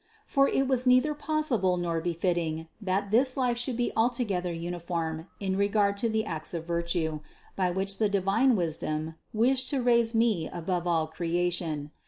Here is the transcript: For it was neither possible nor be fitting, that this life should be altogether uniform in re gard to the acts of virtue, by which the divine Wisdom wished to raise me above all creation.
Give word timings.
For 0.25 0.47
it 0.49 0.67
was 0.67 0.87
neither 0.87 1.13
possible 1.13 1.77
nor 1.77 2.01
be 2.01 2.13
fitting, 2.13 2.67
that 2.81 3.11
this 3.11 3.37
life 3.37 3.55
should 3.55 3.77
be 3.77 3.91
altogether 3.95 4.51
uniform 4.51 5.27
in 5.39 5.55
re 5.55 5.67
gard 5.67 5.95
to 5.97 6.09
the 6.09 6.25
acts 6.25 6.55
of 6.55 6.65
virtue, 6.65 7.19
by 7.55 7.69
which 7.69 7.99
the 7.99 8.09
divine 8.09 8.55
Wisdom 8.55 9.13
wished 9.31 9.69
to 9.69 9.79
raise 9.83 10.15
me 10.15 10.49
above 10.51 10.87
all 10.87 11.05
creation. 11.05 11.91